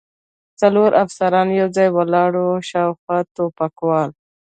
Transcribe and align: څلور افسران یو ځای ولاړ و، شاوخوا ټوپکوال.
څلور 0.61 0.89
افسران 1.03 1.47
یو 1.59 1.67
ځای 1.75 1.87
ولاړ 1.91 2.31
و، 2.39 2.45
شاوخوا 2.69 3.17
ټوپکوال. 3.33 4.09